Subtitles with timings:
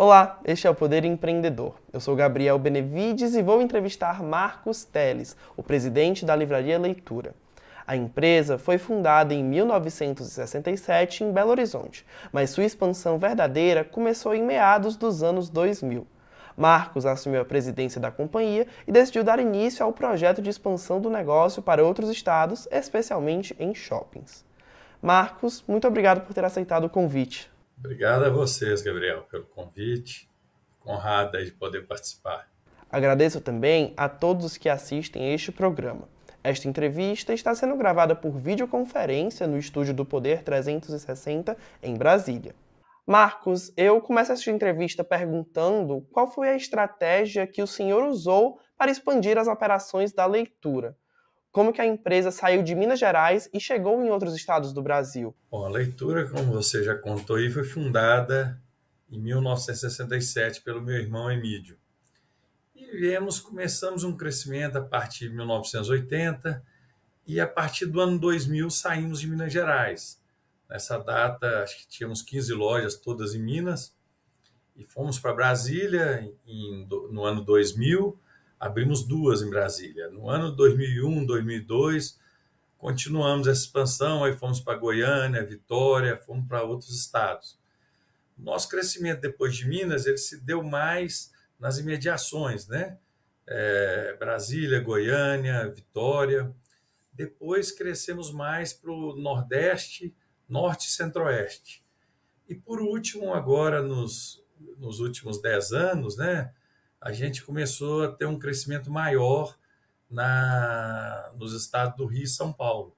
[0.00, 1.74] Olá, este é o Poder Empreendedor.
[1.92, 7.34] Eu sou Gabriel Benevides e vou entrevistar Marcos Teles, o presidente da Livraria Leitura.
[7.84, 14.42] A empresa foi fundada em 1967 em Belo Horizonte, mas sua expansão verdadeira começou em
[14.44, 16.06] meados dos anos 2000.
[16.56, 21.10] Marcos assumiu a presidência da companhia e decidiu dar início ao projeto de expansão do
[21.10, 24.44] negócio para outros estados, especialmente em shoppings.
[25.02, 27.50] Marcos, muito obrigado por ter aceitado o convite.
[27.78, 30.28] Obrigado a vocês, Gabriel, pelo convite.
[30.84, 32.48] Honrada de poder participar.
[32.90, 36.08] Agradeço também a todos que assistem este programa.
[36.42, 42.54] Esta entrevista está sendo gravada por videoconferência no estúdio do Poder 360 em Brasília.
[43.06, 48.90] Marcos, eu começo essa entrevista perguntando qual foi a estratégia que o senhor usou para
[48.90, 50.96] expandir as operações da leitura.
[51.58, 55.34] Como que a empresa saiu de Minas Gerais e chegou em outros estados do Brasil?
[55.50, 58.56] Bom, a leitura, como você já contou aí, foi fundada
[59.10, 61.76] em 1967 pelo meu irmão Emílio
[62.92, 66.62] viemos, começamos um crescimento a partir de 1980
[67.26, 70.22] e a partir do ano 2000 saímos de Minas Gerais.
[70.70, 73.92] Nessa data, acho que tínhamos 15 lojas todas em Minas
[74.76, 78.16] e fomos para Brasília em, no ano 2000,
[78.58, 80.08] abrimos duas em Brasília.
[80.10, 82.18] No ano 2001, 2002,
[82.76, 87.58] continuamos essa expansão, aí fomos para Goiânia, Vitória, fomos para outros estados.
[88.36, 92.98] Nosso crescimento depois de Minas, ele se deu mais nas imediações, né?
[93.46, 96.54] É, Brasília, Goiânia, Vitória.
[97.12, 100.14] Depois crescemos mais para o Nordeste,
[100.48, 101.82] Norte e Centro-Oeste.
[102.48, 104.42] E por último, agora nos,
[104.78, 106.52] nos últimos dez anos, né,
[107.00, 109.56] a gente começou a ter um crescimento maior
[110.10, 112.96] na, nos estados do Rio e São Paulo.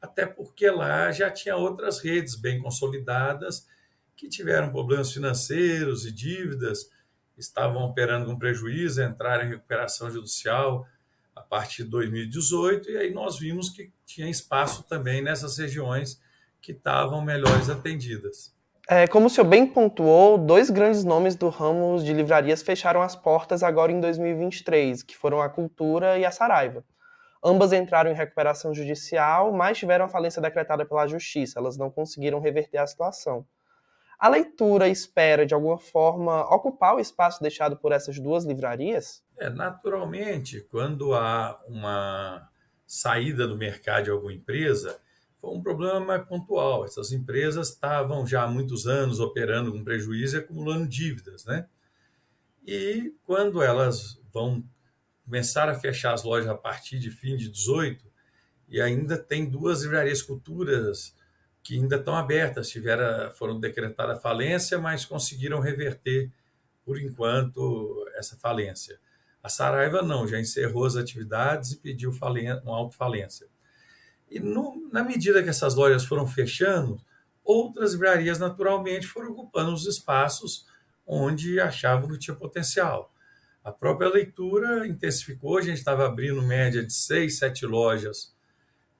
[0.00, 3.66] Até porque lá já tinha outras redes bem consolidadas
[4.16, 6.90] que tiveram problemas financeiros e dívidas
[7.36, 10.88] estavam operando com prejuízo, entraram em recuperação judicial
[11.34, 16.18] a partir de 2018, e aí nós vimos que tinha espaço também nessas regiões
[16.62, 18.55] que estavam melhores atendidas.
[18.88, 23.16] É, como o senhor bem pontuou, dois grandes nomes do ramo de livrarias fecharam as
[23.16, 26.84] portas agora em 2023, que foram a Cultura e a Saraiva.
[27.44, 31.58] Ambas entraram em recuperação judicial, mas tiveram a falência decretada pela Justiça.
[31.58, 33.44] Elas não conseguiram reverter a situação.
[34.18, 39.22] A leitura espera, de alguma forma, ocupar o espaço deixado por essas duas livrarias?
[39.36, 42.48] É, naturalmente, quando há uma
[42.86, 44.98] saída do mercado de alguma empresa,
[45.46, 46.84] foi um problema mais pontual.
[46.84, 51.68] Essas empresas estavam já há muitos anos operando com prejuízo e acumulando dívidas, né?
[52.66, 54.64] E quando elas vão
[55.24, 58.04] começar a fechar as lojas a partir de fim de 18,
[58.68, 61.14] e ainda tem duas livrarias culturas
[61.62, 66.28] que ainda estão abertas, tiveram, foram decretada falência, mas conseguiram reverter,
[66.84, 68.98] por enquanto, essa falência.
[69.40, 73.46] A Saraiva não, já encerrou as atividades e pediu falen uma autofalência.
[74.30, 77.00] E no, na medida que essas lojas foram fechando,
[77.44, 80.66] outras livrarias naturalmente foram ocupando os espaços
[81.06, 83.12] onde achavam que tinha potencial.
[83.62, 88.34] A própria leitura intensificou, a gente estava abrindo média de seis, sete lojas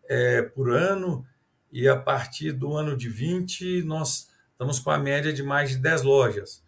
[0.08, 1.26] é, por ano,
[1.70, 5.78] e a partir do ano de 20 nós estamos com a média de mais de
[5.78, 6.64] 10 lojas.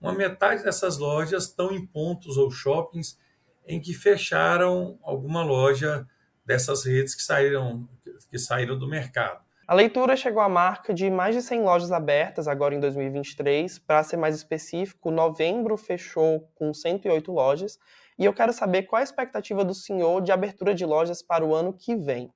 [0.00, 3.18] Uma metade dessas lojas estão em pontos ou shoppings
[3.66, 6.06] em que fecharam alguma loja
[6.44, 7.88] dessas redes que saíram,
[8.28, 9.40] que saíram do mercado.
[9.66, 13.78] A leitura chegou à marca de mais de 100 lojas abertas agora em 2023.
[13.78, 17.78] Para ser mais específico, novembro fechou com 108 lojas.
[18.18, 21.54] E eu quero saber qual a expectativa do senhor de abertura de lojas para o
[21.54, 22.30] ano que vem.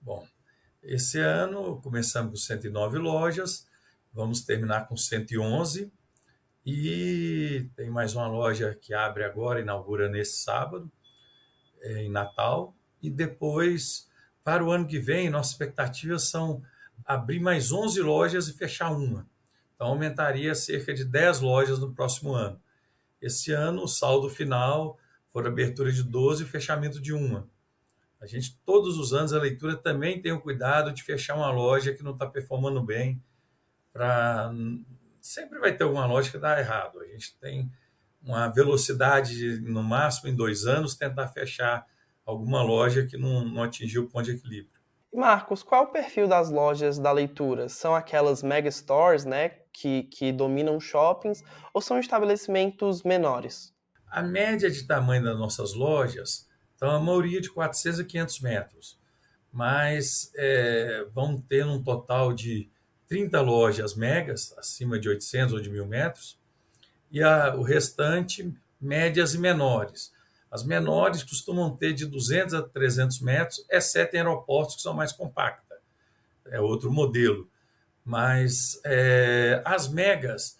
[0.00, 0.26] Bom,
[0.82, 3.66] esse ano começamos com 109 lojas,
[4.12, 5.90] vamos terminar com 111
[6.66, 10.90] e tem mais uma loja que abre agora, inaugura nesse sábado,
[11.80, 12.74] é, em Natal.
[13.04, 14.08] E depois,
[14.42, 16.62] para o ano que vem, nossas expectativas são
[17.04, 19.28] abrir mais 11 lojas e fechar uma.
[19.74, 22.58] Então, aumentaria cerca de 10 lojas no próximo ano.
[23.20, 24.98] Esse ano, o saldo final
[25.28, 27.46] foi abertura de 12 e fechamento de uma.
[28.18, 31.92] A gente, todos os anos, a leitura também tem o cuidado de fechar uma loja
[31.92, 33.22] que não está performando bem.
[33.92, 34.50] Pra...
[35.20, 37.00] Sempre vai ter alguma loja que dá errado.
[37.00, 37.70] A gente tem
[38.22, 41.86] uma velocidade, de, no máximo em dois anos, tentar fechar
[42.24, 44.72] alguma loja que não, não atingiu o ponto de equilíbrio.
[45.12, 47.68] Marcos, qual é o perfil das lojas da leitura?
[47.68, 53.72] São aquelas mega stores, né, que, que dominam shoppings, ou são estabelecimentos menores?
[54.08, 58.98] A média de tamanho das nossas lojas então, a maioria de 400 a 500 metros.
[59.50, 62.68] Mas é, vão ter um total de
[63.08, 66.38] 30 lojas megas, acima de 800 ou de 1.000 metros,
[67.10, 70.12] e a, o restante médias e menores.
[70.54, 75.10] As menores costumam ter de 200 a 300 metros, exceto em aeroportos que são mais
[75.10, 75.80] compactas.
[76.46, 77.50] É outro modelo.
[78.04, 80.56] Mas é, as megas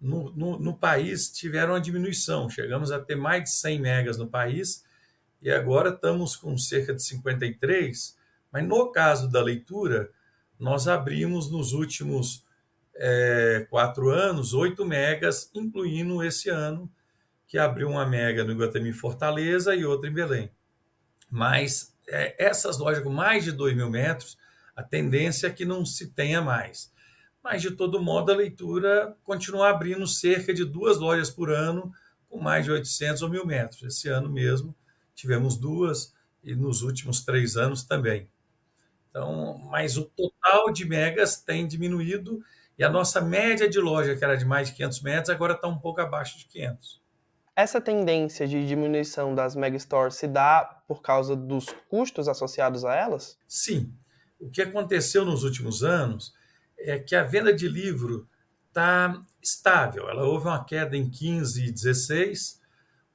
[0.00, 2.50] no, no, no, país tiveram uma diminuição.
[2.50, 4.82] Chegamos a ter mais de 100 megas no país
[5.40, 8.16] e agora estamos com cerca de 53.
[8.50, 10.10] Mas no caso da leitura,
[10.58, 12.44] nós abrimos nos últimos
[12.96, 16.90] é, quatro anos 8 megas, incluindo esse ano,
[17.46, 20.50] que abriu uma mega no Iguatemi Fortaleza e outra em Belém.
[21.30, 24.36] Mas é, essas lojas com mais de 2 mil metros,
[24.74, 26.92] a tendência é que não se tenha mais.
[27.42, 31.92] Mas, de todo modo, a leitura continua abrindo cerca de duas lojas por ano,
[32.28, 33.82] com mais de 800 ou mil metros.
[33.82, 34.74] Esse ano mesmo
[35.14, 36.12] tivemos duas,
[36.46, 38.28] e nos últimos três anos também.
[39.10, 42.42] Então, mas o total de megas tem diminuído
[42.78, 45.66] e a nossa média de loja, que era de mais de 500 metros, agora está
[45.66, 47.02] um pouco abaixo de 500.
[47.56, 53.38] Essa tendência de diminuição das megastores se dá por causa dos custos associados a elas?
[53.48, 53.94] Sim.
[54.38, 56.34] O que aconteceu nos últimos anos
[56.78, 58.28] é que a venda de livro
[58.68, 60.06] está estável.
[60.10, 62.60] Ela houve uma queda em 15 e 16,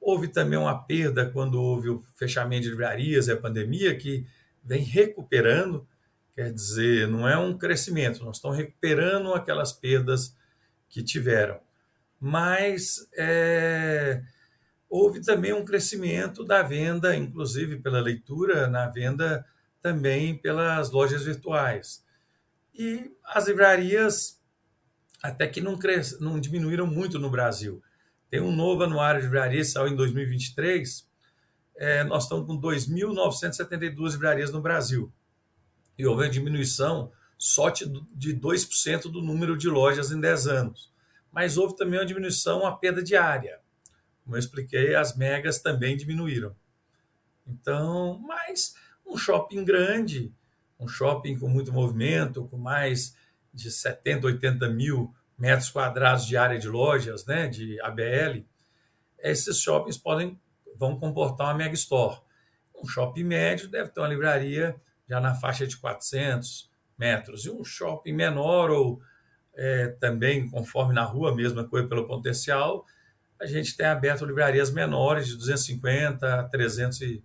[0.00, 4.26] houve também uma perda quando houve o fechamento de livrarias e a pandemia, que
[4.64, 5.86] vem recuperando,
[6.34, 10.34] quer dizer, não é um crescimento, nós estamos recuperando aquelas perdas
[10.88, 11.60] que tiveram.
[12.18, 14.22] Mas é,
[14.92, 19.42] houve também um crescimento da venda, inclusive pela leitura, na venda
[19.80, 22.04] também pelas lojas virtuais.
[22.74, 24.38] E as livrarias
[25.22, 26.20] até que não, cres...
[26.20, 27.82] não diminuíram muito no Brasil.
[28.28, 31.08] Tem um novo anuário de livrarias, saiu em 2023.
[31.76, 35.10] É, nós estamos com 2.972 livrarias no Brasil.
[35.96, 40.92] E houve uma diminuição só de 2% do número de lojas em 10 anos.
[41.32, 43.61] Mas houve também uma diminuição, uma perda de área.
[44.24, 46.54] Como eu expliquei, as megas também diminuíram.
[47.46, 48.74] Então, mas
[49.06, 50.32] um shopping grande,
[50.78, 53.16] um shopping com muito movimento, com mais
[53.52, 58.44] de 70, 80 mil metros quadrados de área de lojas, né, de ABL,
[59.18, 60.40] esses shoppings podem
[60.76, 62.20] vão comportar uma mega store.
[62.74, 64.74] Um shopping médio deve ter uma livraria
[65.08, 69.00] já na faixa de 400 metros e um shopping menor ou
[69.54, 72.86] é, também conforme na rua mesma coisa pelo potencial,
[73.42, 77.24] a gente tem aberto livrarias menores de 250 a 300 e,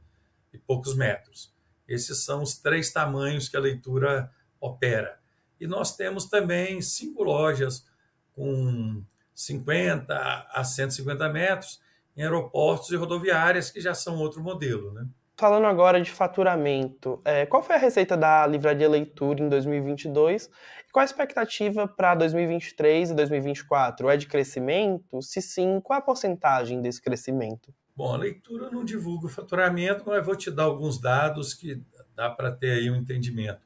[0.52, 1.54] e poucos metros.
[1.88, 5.20] Esses são os três tamanhos que a leitura opera.
[5.60, 7.86] E nós temos também cinco lojas
[8.34, 9.04] com
[9.36, 11.80] 50 a 150 metros
[12.16, 14.92] em aeroportos e rodoviárias, que já são outro modelo.
[14.94, 15.06] Né?
[15.40, 20.50] Falando agora de faturamento, é, qual foi a receita da Livraria Leitura em 2022
[20.88, 24.10] e qual a expectativa para 2023 e 2024?
[24.10, 25.22] É de crescimento?
[25.22, 27.72] Se sim, qual a porcentagem desse crescimento?
[27.96, 31.84] Bom, a leitura não divulga o faturamento, mas vou te dar alguns dados que
[32.16, 33.62] dá para ter aí um entendimento.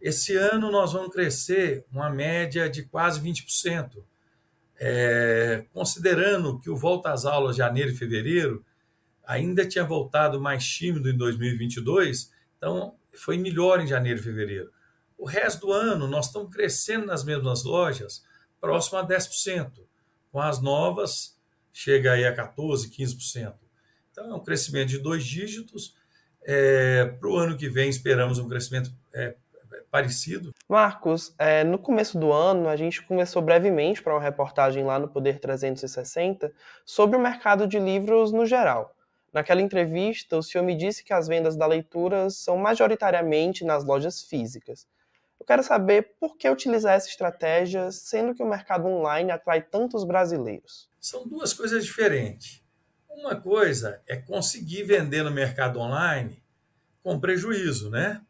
[0.00, 4.02] Esse ano nós vamos crescer uma média de quase 20%,
[4.80, 8.64] é, considerando que o volta às aulas de janeiro e fevereiro
[9.26, 14.70] ainda tinha voltado mais tímido em 2022, então foi melhor em janeiro e fevereiro.
[15.16, 18.24] O resto do ano nós estamos crescendo nas mesmas lojas,
[18.60, 19.70] próximo a 10%.
[20.30, 21.38] Com as novas,
[21.72, 23.54] chega aí a 14%, 15%.
[24.10, 25.96] Então, é um crescimento de dois dígitos.
[26.42, 29.34] É, Para o ano que vem, esperamos um crescimento é,
[29.90, 30.52] parecido.
[30.68, 35.08] Marcos, é, no começo do ano, a gente começou brevemente para uma reportagem lá no
[35.08, 36.52] Poder 360
[36.84, 38.93] sobre o mercado de livros no geral.
[39.34, 44.22] Naquela entrevista, o senhor me disse que as vendas da leitura são majoritariamente nas lojas
[44.22, 44.86] físicas.
[45.40, 50.04] Eu quero saber por que utilizar essa estratégia, sendo que o mercado online atrai tantos
[50.04, 50.88] brasileiros.
[51.00, 52.62] São duas coisas diferentes.
[53.10, 56.40] Uma coisa é conseguir vender no mercado online
[57.02, 58.22] com prejuízo, né?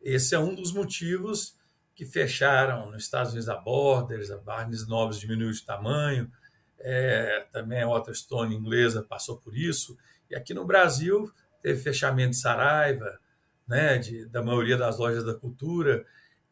[0.00, 1.56] Esse é um dos motivos
[1.96, 6.30] que fecharam nos Estados Unidos a Borders, a Barnes Nobles diminuiu de tamanho,
[6.78, 9.96] é, também a Waterstone inglesa passou por isso,
[10.34, 11.30] aqui no Brasil
[11.62, 13.18] teve fechamento de Saraiva,
[13.66, 16.04] né, de, da maioria das lojas da cultura,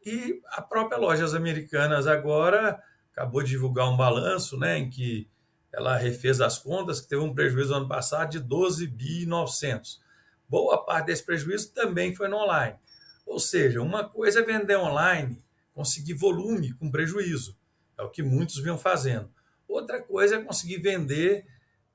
[0.05, 5.29] e a própria Lojas Americanas agora acabou de divulgar um balanço né, em que
[5.71, 10.01] ela refez as contas, que teve um prejuízo no ano passado de 12 bi 900.
[10.47, 12.77] Boa parte desse prejuízo também foi no online.
[13.25, 15.41] Ou seja, uma coisa é vender online,
[15.73, 17.57] conseguir volume com prejuízo.
[17.97, 19.31] É o que muitos vinham fazendo.
[19.67, 21.45] Outra coisa é conseguir vender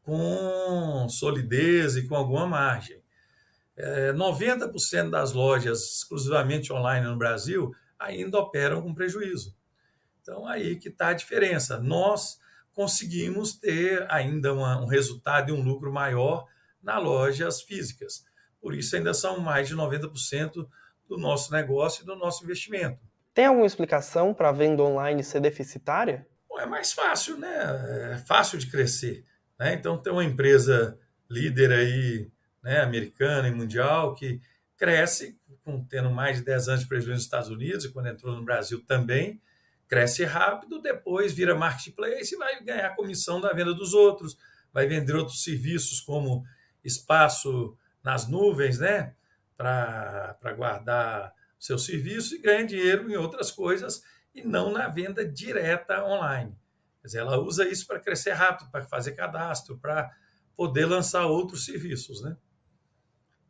[0.09, 2.99] com solidez e com alguma margem.
[3.77, 9.55] É, 90% das lojas exclusivamente online no Brasil ainda operam com prejuízo.
[10.23, 11.79] Então, aí que está a diferença.
[11.79, 12.39] Nós
[12.73, 16.47] conseguimos ter ainda uma, um resultado e um lucro maior
[16.83, 18.25] nas lojas físicas.
[18.63, 20.67] Por isso, ainda são mais de 90%
[21.07, 23.03] do nosso negócio e do nosso investimento.
[23.35, 26.27] Tem alguma explicação para a venda online ser deficitária?
[26.49, 28.15] Bom, é mais fácil, né?
[28.15, 29.29] É fácil de crescer.
[29.59, 29.75] Né?
[29.75, 30.99] Então, tem uma empresa
[31.29, 32.31] líder aí,
[32.63, 34.41] né, americana e mundial, que
[34.77, 38.35] cresce, com, tendo mais de 10 anos de prejuízo nos Estados Unidos, e quando entrou
[38.37, 39.41] no Brasil também,
[39.89, 44.39] cresce rápido, depois vira marketplace e vai ganhar comissão da venda dos outros,
[44.73, 46.45] vai vender outros serviços como
[46.85, 49.15] espaço nas nuvens, né?
[49.57, 54.03] Para guardar seu serviço e ganha dinheiro em outras coisas
[54.35, 56.55] e não na venda direta online.
[57.01, 60.11] Quer dizer, ela usa isso para crescer rápido, para fazer cadastro, para
[60.57, 62.37] poder lançar outros serviços, né?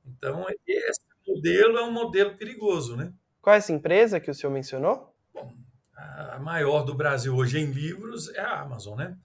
[0.07, 3.13] Então, esse modelo é um modelo perigoso, né?
[3.41, 5.15] Qual é essa empresa que o senhor mencionou?
[5.33, 5.55] Bom,
[5.97, 9.17] a maior do Brasil hoje em livros é a Amazon, né?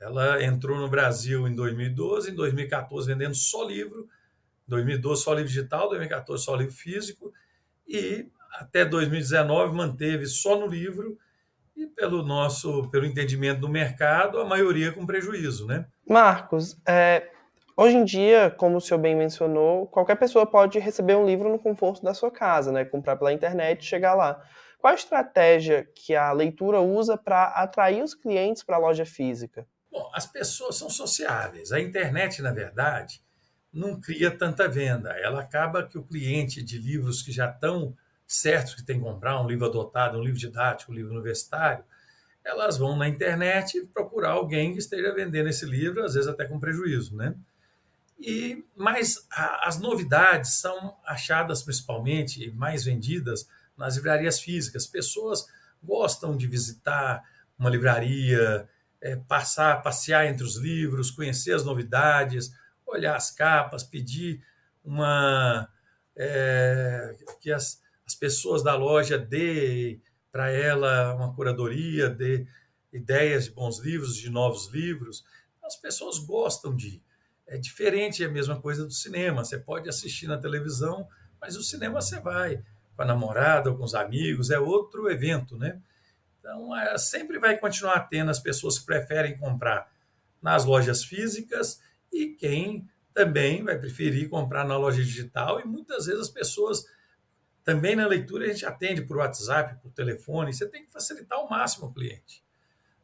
[0.00, 4.08] Ela entrou no Brasil em 2012, em 2014 vendendo só livro,
[4.66, 7.32] 2012 só livro digital, 2014 só livro físico
[7.86, 11.18] e até 2019 manteve só no livro
[11.78, 15.86] e pelo nosso, pelo entendimento do mercado, a maioria com prejuízo, né?
[16.08, 17.30] Marcos, é,
[17.76, 21.58] hoje em dia, como o senhor bem mencionou, qualquer pessoa pode receber um livro no
[21.58, 22.84] conforto da sua casa, né?
[22.84, 24.42] Comprar pela internet e chegar lá.
[24.78, 29.64] Qual a estratégia que a leitura usa para atrair os clientes para a loja física?
[29.90, 31.70] Bom, as pessoas são sociáveis.
[31.70, 33.20] A internet, na verdade,
[33.72, 35.10] não cria tanta venda.
[35.12, 37.94] Ela acaba que o cliente de livros que já estão
[38.28, 41.82] certos que tem que comprar, um livro adotado, um livro didático, um livro universitário,
[42.44, 46.60] elas vão na internet procurar alguém que esteja vendendo esse livro, às vezes até com
[46.60, 47.34] prejuízo, né?
[48.20, 54.86] E mas a, as novidades são achadas principalmente e mais vendidas nas livrarias físicas.
[54.86, 55.46] Pessoas
[55.82, 57.22] gostam de visitar
[57.58, 58.68] uma livraria,
[59.00, 62.52] é, passar, passear entre os livros, conhecer as novidades,
[62.86, 64.42] olhar as capas, pedir
[64.84, 65.68] uma
[66.16, 70.00] é, que as, as pessoas da loja dê
[70.32, 72.46] para ela uma curadoria, dê
[72.90, 75.22] ideias de bons livros, de novos livros.
[75.62, 77.02] As pessoas gostam de.
[77.46, 79.44] É diferente, é a mesma coisa do cinema.
[79.44, 81.06] Você pode assistir na televisão,
[81.38, 82.62] mas o cinema você vai
[82.96, 85.78] com a namorada ou com os amigos, é outro evento, né?
[86.40, 89.92] Então, é, sempre vai continuar tendo as pessoas que preferem comprar
[90.40, 95.60] nas lojas físicas e quem também vai preferir comprar na loja digital.
[95.60, 96.86] E muitas vezes as pessoas,
[97.68, 100.54] também na leitura, a gente atende por WhatsApp, por telefone.
[100.54, 102.42] Você tem que facilitar ao máximo o cliente.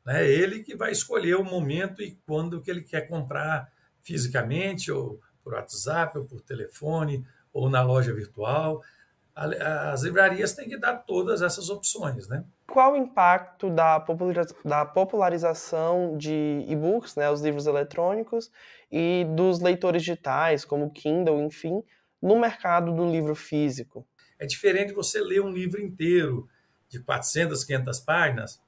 [0.07, 0.27] Né?
[0.27, 5.53] Ele que vai escolher o momento e quando que ele quer comprar fisicamente, ou por
[5.53, 8.83] WhatsApp, ou por telefone, ou na loja virtual
[9.37, 12.45] as livrarias têm que dar todas essas opções, né?
[12.69, 18.49] Qual o impacto da, popularização de e-books, né, os livros eletrônicos,
[18.93, 21.83] e dos leitores digitais, como Kindle, enfim,
[22.23, 24.07] no mercado do livro físico?
[24.39, 26.49] É diferente você ler um livro inteiro
[26.89, 28.61] de 400, 500 páginas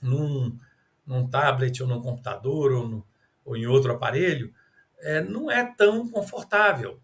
[0.00, 0.58] num,
[1.06, 3.06] num tablet ou num computador ou, no,
[3.44, 4.52] ou em outro aparelho,
[5.00, 7.00] é, não é tão confortável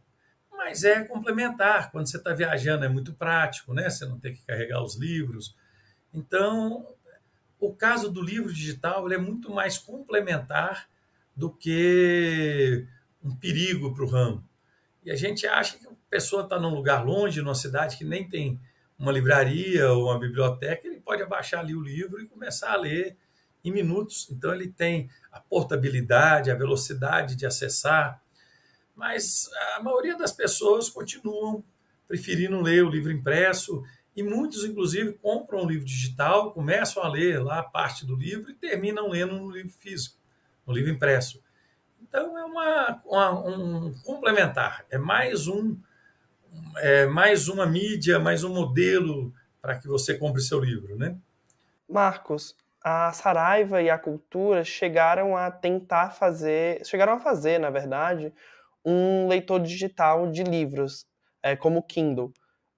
[0.61, 1.91] mas é complementar.
[1.91, 3.89] Quando você está viajando é muito prático, né?
[3.89, 5.57] Você não tem que carregar os livros.
[6.13, 6.87] Então,
[7.59, 10.87] o caso do livro digital ele é muito mais complementar
[11.35, 12.87] do que
[13.25, 14.45] um perigo para o ramo.
[15.03, 18.29] E a gente acha que a pessoa está num lugar longe, numa cidade que nem
[18.29, 18.61] tem
[18.99, 23.17] uma livraria ou uma biblioteca, ele pode abaixar ali o livro e começar a ler
[23.65, 24.29] em minutos.
[24.29, 28.21] Então, ele tem a portabilidade, a velocidade de acessar,
[28.97, 31.63] mas a maioria das pessoas continuam
[32.09, 33.85] preferindo ler o livro impresso
[34.17, 38.55] e muitos, inclusive, compram o livro digital, começam a ler lá parte do livro e
[38.55, 40.19] terminam lendo no livro físico,
[40.67, 41.41] no livro impresso.
[42.03, 45.79] Então é uma, uma um complementar, é mais um
[46.77, 51.17] é mais uma mídia, mais um modelo para que você compre seu livro, né?
[51.89, 58.33] Marcos, a Saraiva e a Cultura chegaram a tentar fazer, chegaram a fazer, na verdade,
[58.85, 61.07] um leitor digital de livros,
[61.43, 62.33] é, como o Kindle.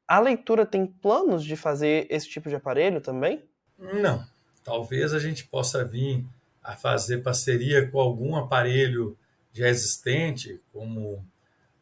[0.09, 3.45] A leitura tem planos de fazer esse tipo de aparelho também?
[3.79, 4.25] Não.
[4.65, 6.25] Talvez a gente possa vir
[6.63, 9.17] a fazer parceria com algum aparelho
[9.53, 11.25] já existente, como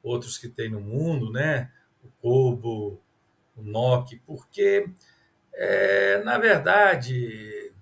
[0.02, 1.70] outros que tem no mundo, né?
[2.04, 3.00] O Kobo,
[3.57, 4.88] o Nokia, porque,
[5.52, 7.73] é, na verdade,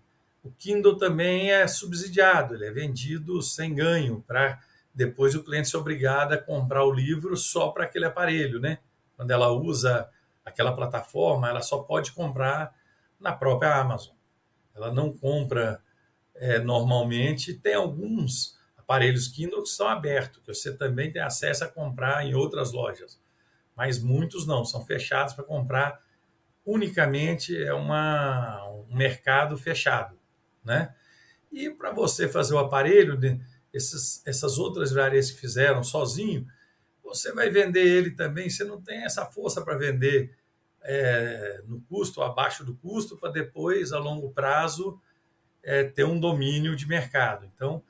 [0.42, 4.60] o Kindle também é subsidiado, ele é vendido sem ganho para
[4.94, 8.78] depois o cliente é obrigado a comprar o livro só para aquele aparelho, né?
[9.16, 10.08] Quando ela usa
[10.44, 12.74] aquela plataforma, ela só pode comprar
[13.20, 14.14] na própria Amazon.
[14.74, 15.80] Ela não compra
[16.38, 21.68] é, normalmente tem alguns aparelhos Kindle que são abertos, que você também tem acesso a
[21.68, 23.20] comprar em outras lojas.
[23.78, 26.02] Mas muitos não, são fechados para comprar
[26.66, 30.18] unicamente é uma, um mercado fechado,
[30.62, 30.94] né?
[31.50, 33.18] E para você fazer o aparelho,
[33.72, 36.46] esses, essas outras livrarias que fizeram sozinho,
[37.02, 38.50] você vai vender ele também.
[38.50, 40.36] Você não tem essa força para vender
[40.82, 45.00] é, no custo, abaixo do custo, para depois, a longo prazo,
[45.62, 47.46] é, ter um domínio de mercado.
[47.46, 47.82] Então,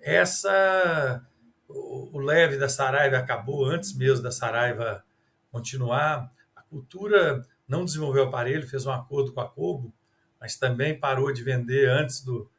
[0.00, 1.22] essa
[1.68, 5.04] o, o leve da Saraiva acabou antes mesmo da Saraiva
[5.52, 6.32] continuar.
[6.56, 9.94] A cultura não desenvolveu o aparelho, fez um acordo com a Kobo,
[10.40, 12.50] mas também parou de vender antes do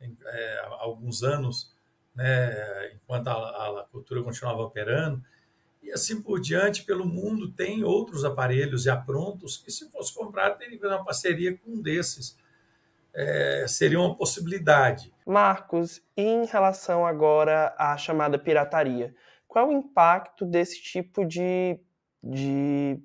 [0.00, 1.74] é, alguns anos,
[2.14, 5.22] né, enquanto a, a cultura continuava operando.
[5.82, 10.58] E assim por diante, pelo mundo, tem outros aparelhos já prontos que, se fosse comprado,
[10.58, 12.36] teria que fazer uma parceria com um desses.
[13.14, 15.12] É, seria uma possibilidade.
[15.26, 19.14] Marcos, em relação agora à chamada pirataria,
[19.46, 21.78] qual o impacto desse tipo de,
[22.22, 23.00] de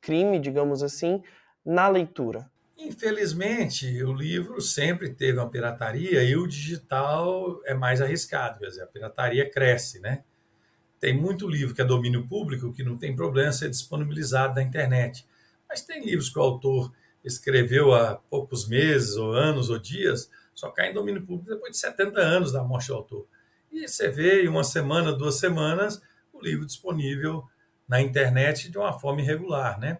[0.00, 1.22] crime, digamos assim,
[1.64, 2.50] na leitura?
[2.76, 8.82] Infelizmente, o livro sempre teve uma pirataria e o digital é mais arriscado, quer dizer,
[8.82, 10.22] a pirataria cresce, né?
[11.00, 15.26] Tem muito livro que é domínio público que não tem problema ser disponibilizado na internet.
[15.68, 16.92] Mas tem livros que o autor
[17.24, 21.78] escreveu há poucos meses, ou anos, ou dias, só cai em domínio público depois de
[21.78, 23.26] 70 anos da morte do autor.
[23.70, 26.00] E você vê em uma semana, duas semanas,
[26.32, 27.44] o livro disponível
[27.88, 29.98] na internet de uma forma irregular, né?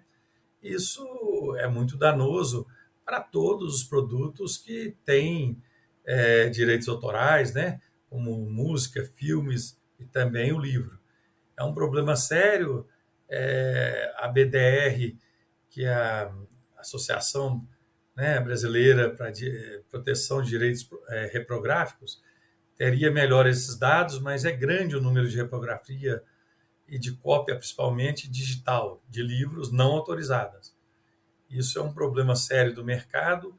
[0.62, 2.66] Isso é muito danoso
[3.04, 5.62] para todos os produtos que têm
[6.04, 7.80] é, direitos autorais, né?
[8.10, 10.98] Como música, filmes, e também o livro.
[11.56, 12.86] É um problema sério.
[13.30, 15.14] É, a BDR,
[15.68, 16.32] que é a
[16.78, 17.66] Associação
[18.16, 19.30] né, Brasileira para
[19.90, 22.22] Proteção de Direitos é, Reprográficos,
[22.76, 26.22] teria melhor esses dados, mas é grande o número de reprografia
[26.88, 30.74] e de cópia, principalmente digital, de livros não autorizadas.
[31.50, 33.54] Isso é um problema sério do mercado,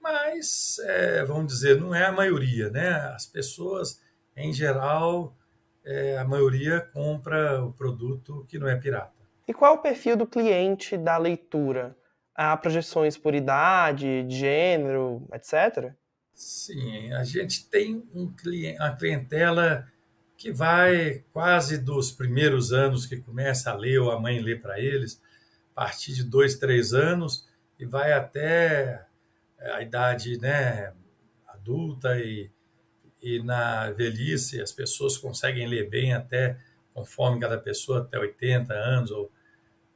[0.00, 2.70] mas, é, vamos dizer, não é a maioria.
[2.70, 2.90] Né?
[3.14, 4.00] As pessoas,
[4.36, 5.36] em geral,
[5.84, 9.22] é, a maioria compra o produto que não é pirata.
[9.46, 11.96] E qual é o perfil do cliente da leitura?
[12.34, 15.92] Há projeções por idade, gênero, etc?
[16.32, 19.86] Sim, a gente tem um cliente, uma clientela
[20.42, 24.80] que vai quase dos primeiros anos que começa a ler ou a mãe lê para
[24.80, 25.22] eles,
[25.70, 29.06] a partir de dois, três anos e vai até
[29.60, 30.92] a idade né,
[31.46, 32.50] adulta e
[33.22, 36.58] e na velhice as pessoas conseguem ler bem até,
[36.92, 39.30] conforme cada pessoa, até 80 anos, ou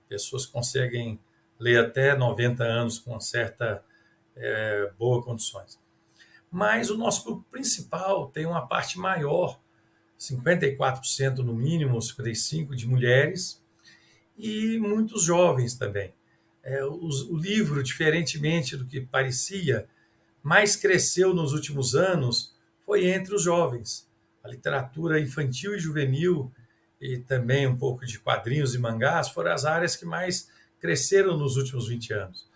[0.09, 1.19] pessoas conseguem
[1.59, 3.83] ler até 90 anos com certa
[4.37, 5.77] é, boa condições.
[6.49, 9.59] Mas o nosso público principal tem uma parte maior,
[10.19, 13.63] 54% no mínimo, 55% de mulheres,
[14.37, 16.15] e muitos jovens também.
[16.63, 19.89] É, o, livro, diferentemente do que parecia,
[20.43, 24.09] mais cresceu nos últimos anos foi entre os jovens.
[24.43, 26.53] A literatura infantil e juvenil
[27.01, 30.49] e também um pouco de quadrinhos e mangás foram as áreas que mais
[30.79, 32.49] cresceram nos últimos 20 anos.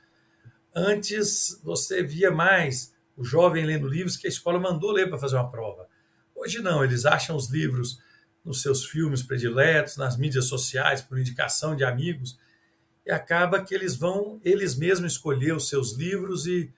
[0.74, 5.36] Antes você via mais o jovem lendo livros que a escola mandou ler para fazer
[5.36, 5.88] uma prova.
[6.40, 8.00] Hoje não, eles acham os livros
[8.42, 12.38] nos seus filmes prediletos, nas mídias sociais, por indicação de amigos,
[13.04, 16.72] e acaba que eles vão eles mesmos escolher os seus livros e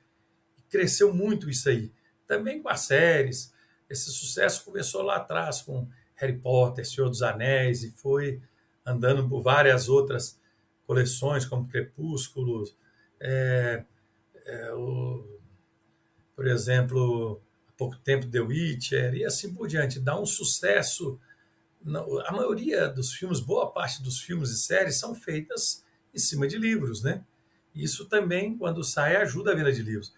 [0.68, 1.92] cresceu muito isso aí
[2.27, 3.55] também com as séries.
[3.88, 8.42] Esse sucesso começou lá atrás com Harry Potter, Senhor dos Anéis, e foi
[8.85, 10.40] andando por várias outras
[10.85, 12.77] coleções, como Crepúsculos,
[13.20, 13.85] é,
[14.44, 15.38] é, o,
[16.35, 17.40] por exemplo,
[17.90, 20.01] pouco tempo The Witcher, e assim por diante.
[20.01, 21.18] Dá um sucesso.
[22.27, 26.59] A maioria dos filmes, boa parte dos filmes e séries são feitas em cima de
[26.59, 27.25] livros, né?
[27.75, 30.12] Isso também, quando sai, ajuda a venda de livros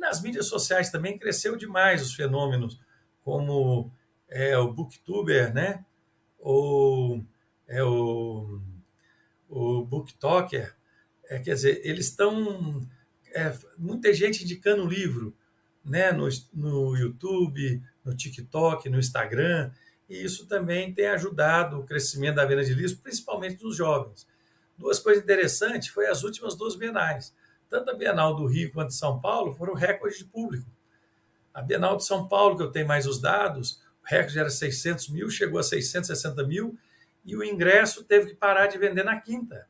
[0.00, 2.80] nas mídias sociais também cresceu demais os fenômenos,
[3.22, 3.92] como
[4.28, 5.84] é, o booktuber, né?
[6.38, 7.22] ou
[7.68, 8.60] é, o,
[9.48, 10.74] o booktalker.
[11.28, 12.88] É, quer dizer, eles estão.
[13.32, 15.36] É, muita gente indicando livro
[15.84, 16.12] né?
[16.12, 19.70] no, no YouTube, no TikTok, no Instagram,
[20.08, 24.26] e isso também tem ajudado o crescimento da venda de livros, principalmente dos jovens.
[24.76, 27.32] Duas coisas interessantes foi as últimas duas bienais
[27.70, 30.68] tanto a Bienal do Rio quanto de São Paulo foram recordes de público.
[31.54, 35.08] A Bienal de São Paulo, que eu tenho mais os dados, o recorde era 600
[35.08, 36.76] mil, chegou a 660 mil,
[37.24, 39.68] e o ingresso teve que parar de vender na quinta.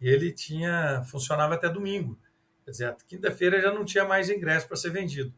[0.00, 2.18] E ele tinha funcionava até domingo.
[2.64, 5.32] Quer dizer, quinta-feira já não tinha mais ingresso para ser vendido.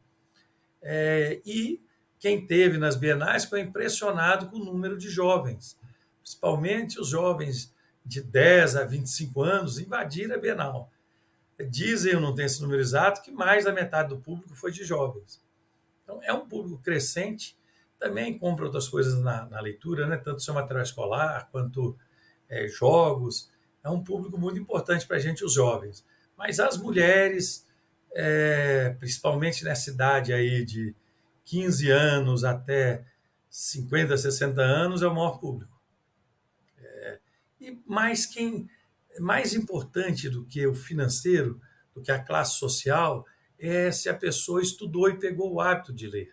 [0.82, 1.80] É, e
[2.18, 5.78] quem teve nas bienais foi impressionado com o número de jovens,
[6.20, 7.72] principalmente os jovens
[8.04, 10.90] de 10 a 25 anos invadiram a Bienal.
[11.70, 14.84] Dizem, eu não tenho esse número exato, que mais da metade do público foi de
[14.84, 15.42] jovens.
[16.02, 17.56] Então, é um público crescente,
[17.98, 20.16] também compra outras coisas na, na leitura, né?
[20.16, 21.98] tanto seu material escolar quanto
[22.48, 23.50] é, jogos.
[23.84, 26.04] É um público muito importante para a gente, os jovens.
[26.36, 27.66] Mas as mulheres,
[28.14, 30.94] é, principalmente nessa idade aí de
[31.44, 33.04] 15 anos até
[33.50, 35.80] 50, 60 anos, é o maior público.
[36.78, 37.18] É,
[37.60, 38.68] e mais quem
[39.20, 41.60] mais importante do que o financeiro,
[41.94, 43.24] do que a classe social,
[43.58, 46.32] é se a pessoa estudou e pegou o hábito de ler.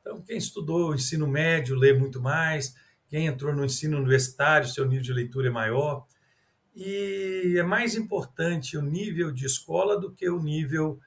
[0.00, 2.74] Então, quem estudou o ensino médio lê muito mais,
[3.08, 6.06] quem entrou no ensino universitário, seu nível de leitura é maior.
[6.74, 11.00] E é mais importante o nível de escola do que o nível,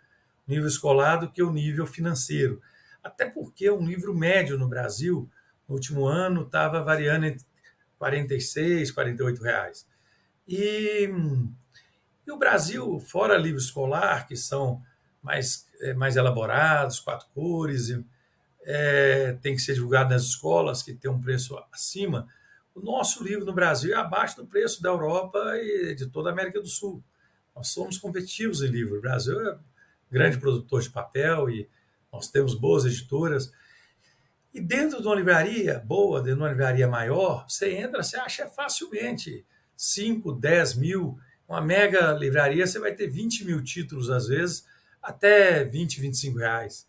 [0.48, 2.62] nível escolar do que o nível financeiro.
[3.04, 5.30] Até porque um livro médio no Brasil,
[5.68, 7.46] no último ano, estava variando entre
[7.98, 9.88] 46, 48 reais.
[10.48, 11.10] E,
[12.28, 14.82] e o Brasil, fora livro escolar, que são
[15.22, 17.98] mais, é, mais elaborados, quatro cores,
[18.66, 22.28] é, tem que ser divulgado nas escolas, que tem um preço acima,
[22.76, 26.34] o nosso livro no Brasil é abaixo do preço da Europa e de toda a
[26.34, 27.04] América do Sul.
[27.56, 28.98] Nós somos competitivos em livro.
[28.98, 29.58] O Brasil é
[30.12, 31.70] grande produtor de papel e
[32.12, 33.52] nós temos boas editoras.
[34.54, 38.48] E dentro de uma livraria boa, dentro de uma livraria maior, você entra, você acha
[38.48, 41.18] facilmente 5, 10 mil.
[41.48, 44.66] Uma mega livraria, você vai ter 20 mil títulos, às vezes,
[45.02, 46.88] até 20, 25 reais.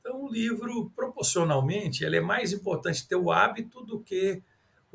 [0.00, 4.42] Então, o livro, proporcionalmente, ele é mais importante ter o hábito do que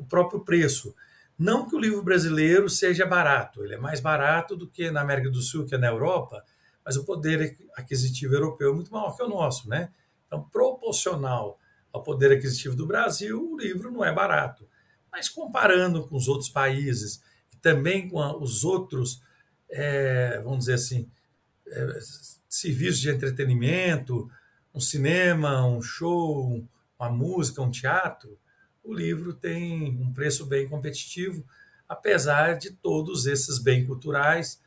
[0.04, 0.94] o próprio preço.
[1.36, 5.30] Não que o livro brasileiro seja barato, ele é mais barato do que na América
[5.30, 6.44] do Sul, que é na Europa,
[6.84, 9.90] mas o poder aquisitivo europeu é muito maior que o nosso, né?
[10.26, 11.58] Então, proporcional
[11.92, 14.68] ao poder aquisitivo do Brasil, o livro não é barato.
[15.10, 19.22] Mas comparando com os outros países e também com os outros,
[19.70, 21.08] é, vamos dizer assim,
[21.66, 21.98] é,
[22.48, 24.30] serviços de entretenimento,
[24.74, 26.62] um cinema, um show,
[26.98, 28.38] uma música, um teatro,
[28.84, 31.44] o livro tem um preço bem competitivo,
[31.88, 34.60] apesar de todos esses bens culturais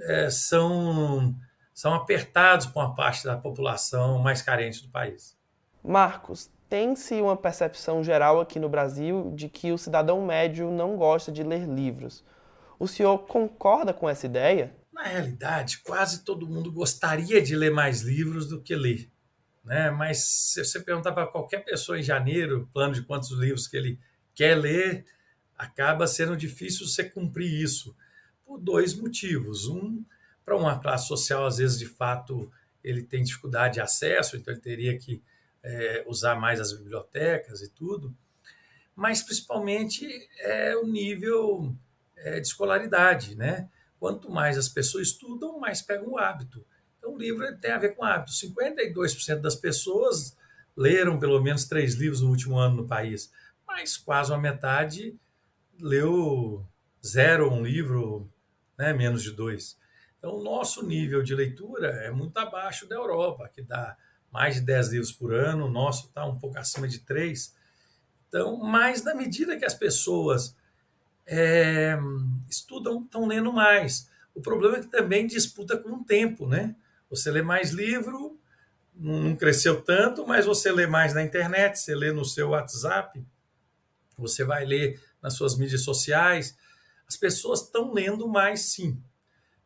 [0.00, 1.34] é, são,
[1.74, 5.36] são apertados por uma parte da população mais carente do país.
[5.84, 11.30] Marcos, tem-se uma percepção geral aqui no Brasil de que o cidadão médio não gosta
[11.30, 12.24] de ler livros.
[12.78, 14.74] O senhor concorda com essa ideia?
[14.90, 19.11] Na realidade, quase todo mundo gostaria de ler mais livros do que ler.
[19.64, 19.90] Né?
[19.90, 23.98] Mas se você perguntar para qualquer pessoa em janeiro, plano de quantos livros que ele
[24.34, 25.04] quer ler,
[25.56, 27.96] acaba sendo difícil você cumprir isso
[28.44, 29.68] por dois motivos.
[29.68, 30.04] Um,
[30.44, 32.50] para uma classe social, às vezes, de fato,
[32.82, 35.22] ele tem dificuldade de acesso, então ele teria que
[35.62, 38.14] é, usar mais as bibliotecas e tudo,
[38.94, 40.06] mas principalmente
[40.40, 41.74] é o nível
[42.16, 43.68] é, de escolaridade, né?
[43.98, 46.64] Quanto mais as pessoas estudam, mais pegam o hábito.
[47.02, 48.30] Então, o livro tem a ver com hábito.
[48.30, 50.38] 52% das pessoas
[50.76, 53.32] leram pelo menos três livros no último ano no país,
[53.66, 55.18] mas quase uma metade
[55.80, 56.64] leu
[57.04, 58.30] zero um livro,
[58.78, 59.76] né, menos de dois.
[60.16, 63.96] Então, o nosso nível de leitura é muito abaixo da Europa, que dá
[64.30, 67.52] mais de 10 livros por ano, o nosso está um pouco acima de 3.
[68.28, 70.56] Então, mas na medida que as pessoas
[71.26, 71.98] é,
[72.48, 74.08] estudam, estão lendo mais.
[74.32, 76.76] O problema é que também disputa com o tempo, né?
[77.12, 78.40] Você lê mais livro,
[78.94, 83.22] não cresceu tanto, mas você lê mais na internet, você lê no seu WhatsApp,
[84.16, 86.56] você vai ler nas suas mídias sociais.
[87.06, 88.98] As pessoas estão lendo mais, sim,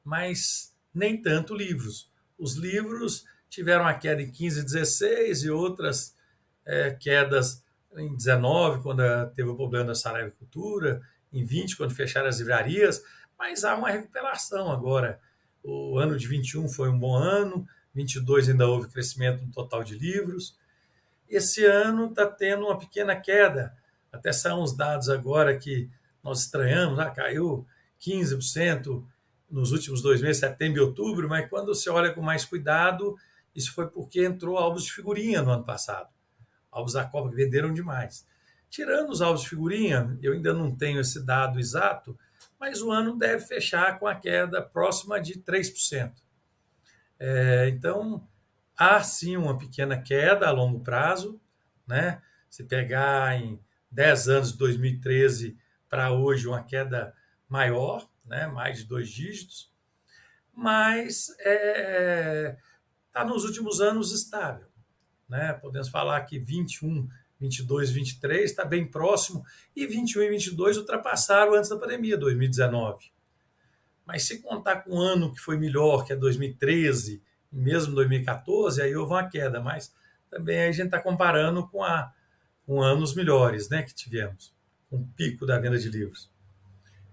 [0.03, 2.11] mas nem tanto livros.
[2.37, 6.17] Os livros tiveram uma queda em 15 e 16 e outras
[6.65, 7.63] é, quedas
[7.97, 9.03] em 19, quando
[9.37, 11.01] teve o problema da Saraiva Cultura,
[11.33, 13.05] em 20, quando fecharam as livrarias,
[13.39, 15.21] mas há uma recuperação agora.
[15.69, 19.99] O ano de 21 foi um bom ano, 22 ainda houve crescimento no total de
[19.99, 20.57] livros.
[21.29, 23.77] Esse ano está tendo uma pequena queda,
[24.13, 25.91] até são uns dados agora que
[26.23, 27.67] nós estranhamos, ah, caiu
[28.01, 29.05] 15%
[29.51, 33.17] nos últimos dois meses, setembro e outubro, mas quando você olha com mais cuidado,
[33.53, 36.09] isso foi porque entrou álbuns de figurinha no ano passado.
[36.71, 38.25] Álbuns da Copa venderam demais.
[38.71, 42.17] Tirando os álbuns de figurinha, eu ainda não tenho esse dado exato,
[42.59, 46.13] mas o ano deve fechar com a queda próxima de 3%.
[47.19, 48.27] É, então,
[48.77, 51.41] há sim uma pequena queda a longo prazo.
[51.87, 52.21] Né?
[52.49, 55.57] Se pegar em 10 anos de 2013
[55.89, 57.15] para hoje, uma queda
[57.49, 58.47] maior, né?
[58.47, 59.73] mais de dois dígitos.
[60.53, 62.57] Mas é,
[63.07, 64.69] está nos últimos anos estável.
[65.29, 65.53] né?
[65.55, 67.09] Podemos falar que 21,
[67.41, 69.45] 22, 23 está bem próximo
[69.75, 73.11] e 21 e 22 ultrapassaram antes da pandemia, 2019.
[74.07, 77.23] Mas se contar com um ano que foi melhor, que é 2013,
[77.53, 79.93] e mesmo 2014, aí houve uma queda, mas
[80.31, 82.13] também a gente está comparando com, a,
[82.65, 84.55] com anos melhores né, que tivemos,
[84.91, 86.31] um pico da venda de livros.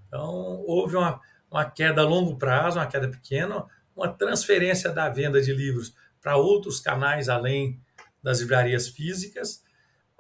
[0.08, 5.42] Então, houve uma, uma queda a longo prazo, uma queda pequena, uma transferência da venda
[5.42, 7.80] de livros para outros canais além
[8.22, 9.64] das livrarias físicas,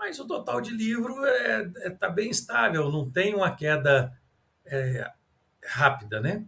[0.03, 4.13] mas o total de livro está é, é, tá bem estável, não tem uma queda
[4.65, 5.09] é,
[5.65, 6.43] rápida, né?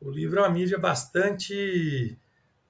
[0.00, 2.16] O livro é uma mídia bastante,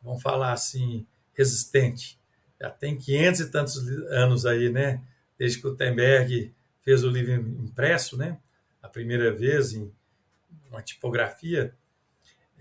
[0.03, 2.18] vamos falar assim, resistente.
[2.59, 5.03] Já tem 500 e tantos anos aí, né?
[5.38, 8.38] Desde que o Gutenberg fez o livro impresso, né?
[8.83, 9.92] A primeira vez em
[10.71, 11.75] uma tipografia.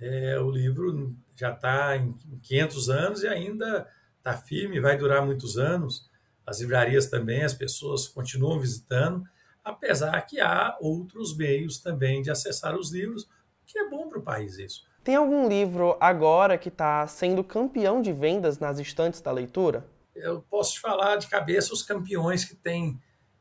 [0.01, 5.57] É, o livro já está em 500 anos e ainda está firme, vai durar muitos
[5.57, 6.09] anos.
[6.47, 9.23] As livrarias também, as pessoas continuam visitando,
[9.61, 13.27] apesar que há outros meios também de acessar os livros,
[13.65, 14.87] que é bom para o país isso.
[15.03, 19.85] Tem algum livro agora que está sendo campeão de vendas nas estantes da leitura?
[20.15, 22.97] Eu posso te falar de cabeça os campeões que têm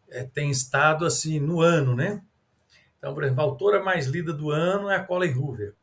[0.09, 2.23] é, tem estado assim no ano, né?
[2.99, 5.75] Então, por exemplo, a autora mais lida do ano é a Colin Hoover.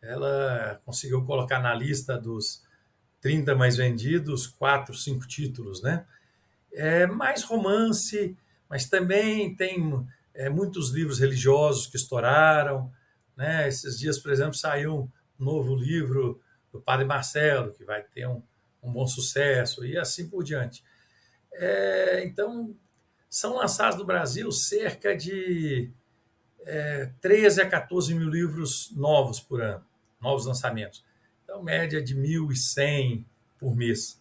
[0.00, 2.62] Ela conseguiu colocar na lista dos
[3.20, 6.06] 30 mais vendidos, quatro, cinco títulos, né?
[6.76, 8.36] É mais romance,
[8.68, 12.92] mas também tem é, muitos livros religiosos que estouraram,
[13.36, 13.66] né?
[13.66, 15.10] Esses dias, por exemplo, saiu
[15.40, 16.40] um novo livro
[16.72, 18.42] do Padre Marcelo, que vai ter um,
[18.82, 20.84] um bom sucesso, e assim por diante.
[21.52, 22.74] É, então,
[23.28, 25.90] são lançados no Brasil cerca de
[26.64, 29.84] é, 13 a 14 mil livros novos por ano,
[30.20, 31.04] novos lançamentos.
[31.44, 33.24] Então, média de 1.100
[33.58, 34.20] por mês.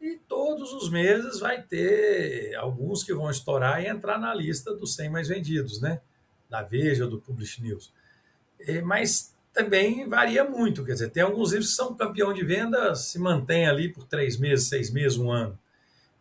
[0.00, 4.94] E todos os meses vai ter alguns que vão estourar e entrar na lista dos
[4.94, 6.00] 100 mais vendidos, né?
[6.48, 7.92] Da Veja, do Publish News.
[8.84, 13.18] Mas também varia muito, quer dizer, tem alguns livros que são campeão de venda, se
[13.18, 15.58] mantém ali por três meses, seis meses, um ano.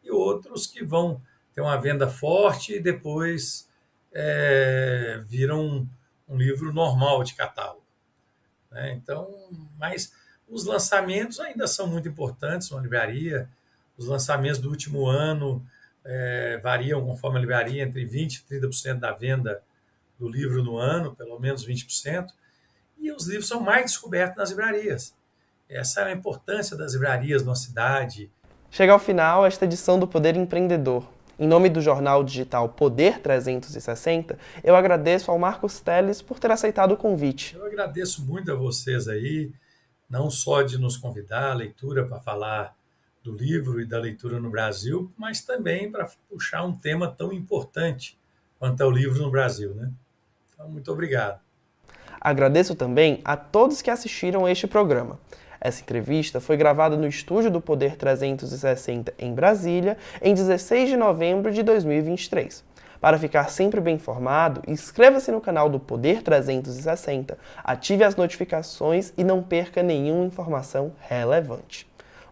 [0.04, 1.22] E outros que vão
[1.54, 3.70] ter uma venda forte e depois
[4.12, 5.88] é, viram um,
[6.28, 7.84] um, livro normal de catálogo.
[8.72, 8.94] Né?
[8.94, 9.30] Então,
[9.78, 10.14] mas
[10.48, 13.48] os lançamentos ainda são muito importantes na livraria.
[14.00, 15.62] Os lançamentos do último ano
[16.06, 19.62] é, variam conforme a livraria entre 20% e 30% da venda
[20.18, 22.28] do livro no ano, pelo menos 20%.
[22.98, 25.14] E os livros são mais descobertos nas livrarias.
[25.68, 28.32] Essa é a importância das livrarias na cidade.
[28.72, 31.06] Chega ao final esta edição do Poder Empreendedor.
[31.38, 36.94] Em nome do jornal digital Poder 360, eu agradeço ao Marcos Teles por ter aceitado
[36.94, 37.56] o convite.
[37.56, 39.52] Eu agradeço muito a vocês aí,
[40.10, 42.79] não só de nos convidar à leitura para falar
[43.24, 48.18] do livro e da leitura no Brasil, mas também para puxar um tema tão importante
[48.58, 49.92] quanto é o livro no Brasil, né?
[50.54, 51.40] Então, muito obrigado.
[52.20, 55.20] Agradeço também a todos que assistiram este programa.
[55.62, 61.52] Essa entrevista foi gravada no estúdio do Poder 360 em Brasília, em 16 de novembro
[61.52, 62.64] de 2023.
[63.00, 69.24] Para ficar sempre bem informado, inscreva-se no canal do Poder 360, ative as notificações e
[69.24, 71.89] não perca nenhuma informação relevante.